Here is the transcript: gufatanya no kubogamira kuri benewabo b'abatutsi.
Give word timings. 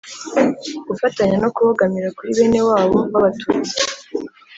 gufatanya 0.87 1.35
no 1.43 1.49
kubogamira 1.55 2.07
kuri 2.17 2.31
benewabo 2.39 2.97
b'abatutsi. 3.11 3.75